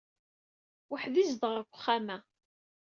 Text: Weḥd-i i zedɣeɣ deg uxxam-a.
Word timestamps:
Weḥd-i 0.91 1.19
i 1.21 1.29
zedɣeɣ 1.31 1.59
deg 1.63 1.71
uxxam-a. 1.75 2.17